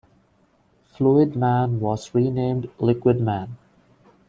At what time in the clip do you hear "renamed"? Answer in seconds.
2.15-2.71